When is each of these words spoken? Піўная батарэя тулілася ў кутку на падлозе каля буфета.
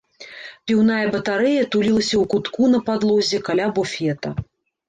Піўная 0.69 1.01
батарэя 1.15 1.67
тулілася 1.75 2.13
ў 2.13 2.23
кутку 2.33 2.63
на 2.75 2.79
падлозе 2.89 3.45
каля 3.51 3.69
буфета. 3.77 4.29